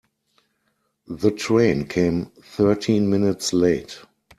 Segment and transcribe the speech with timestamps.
[1.05, 4.01] The train came thirteen minutes late.